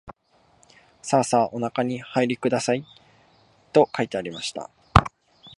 [1.03, 2.83] さあさあおなかにおはいりください、
[3.71, 4.71] と書いてありました